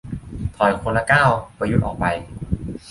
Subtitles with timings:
[0.55, 2.05] ถอยคนละก้าว ประยุทธ์ออกไป